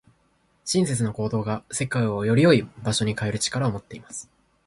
[0.65, 4.27] 親切な行動が、世界をより良い場所に変える力を持っています。